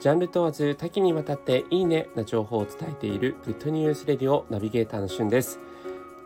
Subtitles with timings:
[0.00, 5.60] ジャンル問わず多岐にわたっていいねな情報を伝えているグッドニュースレディオナビゲーターのしゅんです。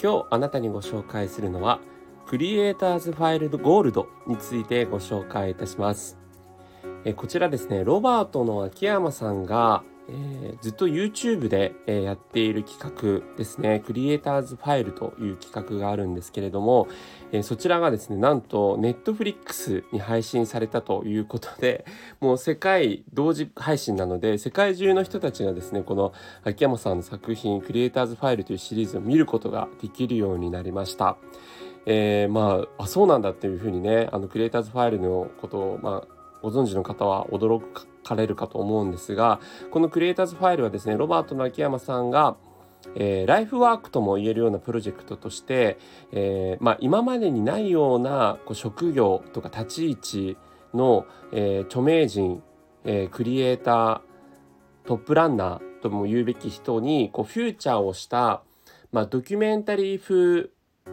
[0.00, 1.80] 今日あなたにご紹介するのは
[2.24, 6.16] クリエイターズファイルドゴールドについてご紹介いたします。
[7.04, 16.88] えこちらですねロバートの秋山さんがえー、ずっと YouTube で、えー、やっている企画ですね、クリエイターズファイルという企画があるんですけれども、
[17.32, 21.86] えー、そちらがですね、なんと Netflix に配信されたということで、
[22.20, 26.12] もう世界同時配信なので、世界中の人たちがですね、この
[26.42, 31.16] 秋山さんの作品、クリエイターズファイルというシリーズを見ることができるようになりました。
[31.86, 37.62] えー、まあ、あ、そうなんだっていうふうにね、あの、クリエイターズファイルのことを、まあ、ご存知の方は驚
[38.02, 39.40] かれるかと思うんですが
[39.70, 42.36] このクリエイターズファイルはですねロバートの秋山さんが
[42.96, 45.78] えー、ライフワークとも言えるようなプロジェクトとして、
[46.12, 50.36] えー、まあ、今までにないようなこう職業とか立ち位置
[50.74, 52.42] の、えー、著名人、
[52.84, 54.00] えクリエイター
[54.86, 58.42] トップランナーとも言うべき人にこうフューチャーをした、
[58.92, 60.50] まあ、ドキュメンタリー風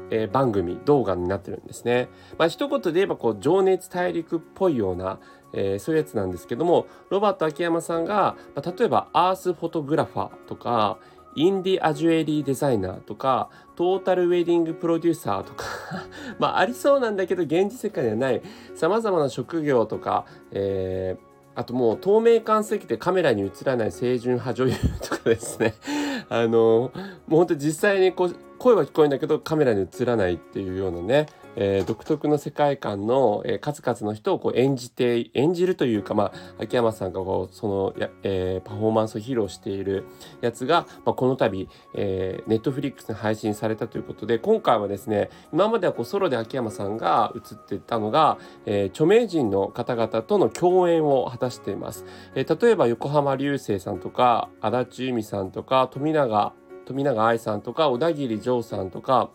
[0.09, 2.07] えー、番組動画になってるんですね。
[2.37, 5.19] まあ一言で言えばこう情熱大陸っぽいような、
[5.53, 10.97] えー、そういうやつなんですけどもロバート秋山さんが、まあ、例えばアースフォトグラファーとか
[11.35, 15.65] インディアジュエリーデザイナーとかトータルウェディングプロデューサーとか
[16.39, 18.41] まあありそうなんだけど現実世界ではない
[18.75, 25.75] さまざまな職業とか、えーあともう透明感すぎてカメラに映らない清純派女優とかですね。
[26.29, 26.91] あのも
[27.31, 40.05] うほんと実際にこう声は聞こえるんだけどカメラに映らないっていうようなね、えー、独特の世界観の、えー、数々の人をこう演じて演じるというか、まあ、秋山さんがこうそのや、えー、パフォーマンスを披露している
[40.41, 48.37] やつが、まあ、この度、えー、ネットフリックスに配信されたということで今回はですね今まではこうソロで秋山さんが映っていたのが、
[48.67, 52.05] えー、著名人の方々との共演を果たしています。
[52.35, 56.53] えー、例えば横浜流星さんとか足立由美さんとか富永
[56.91, 59.29] 富永愛さんとか小田切丈さんとか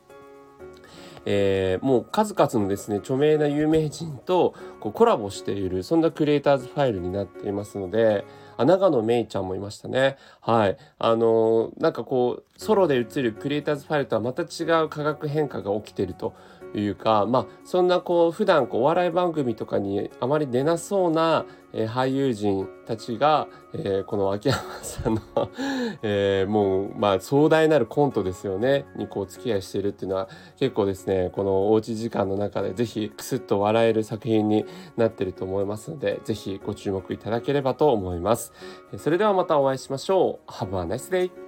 [1.26, 8.24] えー、もう数々のですね著名な有名人とこうコラボしているそんなクリエイターズファイルになっていますので
[8.56, 10.16] あ長野めいちゃんもいましたね。
[10.40, 10.76] はい。
[10.98, 16.34] あのー、なんかこうソロで映るクリエイターズファイルとはまた違う化学変化が起きてると
[16.74, 25.20] いうかまあそんなこう普段こうお笑い番組とかにあまり出なそうな、えー、俳優陣たちが、えー、この秋山さんの
[26.02, 34.64] えー、もうまあ壮大なるコントですよねにこう付き合いしているっていうのは結構ですねねこのおうち時間の中で是非クスッと笑える作品に
[34.96, 38.52] なってると思いますので是非ご注目いただければと思います。
[38.98, 40.50] それではまたお会いしましょう。
[40.50, 41.45] Have a nice day!